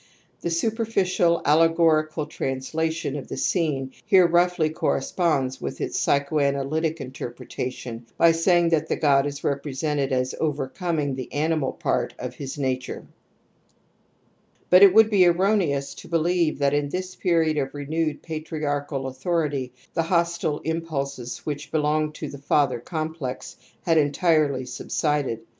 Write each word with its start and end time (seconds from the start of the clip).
'^Thc 0.43 0.51
Superficial 0.53 1.43
allegorical 1.45 2.25
translation 2.25 3.15
of 3.15 3.27
the 3.27 3.37
scene 3.37 3.91
here 4.03 4.25
roughly 4.25 4.71
corres 4.71 5.15
ponds 5.15 5.61
with 5.61 5.79
its 5.79 5.99
psychoanalytic 5.99 6.99
interpretation 6.99 8.07
by 8.17 8.31
saying 8.31 8.69
that 8.69 8.89
th^od 8.89 9.27
is 9.27 9.43
represented 9.43 10.09
^ 10.11 10.33
overcoming 10.39 11.13
^ 11.13 11.15
the 11.15 11.31
animal 11.31 11.71
part 11.71 12.15
of 12.17 12.33
his 12.33 12.57
nature 12.57 13.05
^^^iD 14.63 14.67
But 14.71 14.81
it 14.81 14.91
would 14.91 15.11
be 15.11 15.27
erroneous 15.27 15.93
to 15.93 16.07
believe 16.07 16.57
that 16.57 16.73
in 16.73 16.89
this 16.89 17.15
period 17.15 17.59
of 17.59 17.75
renewed 17.75 18.23
patriarchal 18.23 19.05
authority 19.05 19.71
the 19.93 20.01
hostile 20.01 20.61
impulses 20.61 21.45
which 21.45 21.71
belong 21.71 22.11
to 22.13 22.27
the 22.27 22.39
father 22.39 22.79
complex 22.79 23.55
had 23.83 23.99
entirely 23.99 24.65
subsided. 24.65 25.41